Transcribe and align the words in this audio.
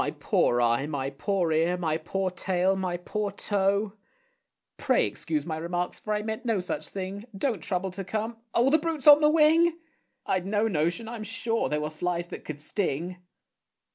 My 0.01 0.09
poor 0.09 0.59
eye! 0.59 0.87
my 0.87 1.11
poor 1.11 1.51
ear! 1.51 1.77
my 1.77 1.95
poor 1.97 2.31
tail! 2.31 2.75
my 2.75 2.97
poor 2.97 3.29
toe! 3.29 3.93
Pray 4.75 5.05
excuse 5.05 5.45
my 5.45 5.57
remarks, 5.57 5.99
for 5.99 6.11
I 6.15 6.23
meant 6.23 6.43
no 6.43 6.59
such 6.59 6.87
thing. 6.87 7.25
Don't 7.37 7.61
trouble 7.61 7.91
to 7.91 8.03
come 8.03 8.37
oh, 8.55 8.71
the 8.71 8.79
brute's 8.79 9.05
on 9.05 9.21
the 9.21 9.29
wing! 9.29 9.77
I'd 10.25 10.47
no 10.47 10.67
notion, 10.67 11.07
I'm 11.07 11.23
sure, 11.23 11.69
there 11.69 11.81
were 11.81 11.91
flies 11.91 12.25
that 12.29 12.43
could 12.45 12.59
sting. 12.59 13.17